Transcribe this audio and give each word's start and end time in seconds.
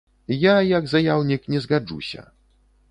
Я, 0.51 0.55
як 0.69 0.89
заяўнік, 0.93 1.47
не 1.57 1.63
згаджуся. 1.67 2.29